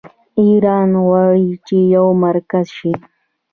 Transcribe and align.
ایران 0.41 0.89
غواړي 1.05 1.49
چې 1.67 1.77
یو 1.95 2.07
مرکز 2.25 2.65
شي. 2.77 2.93